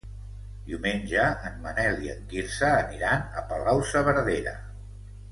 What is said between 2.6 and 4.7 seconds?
aniran a Palau-saverdera.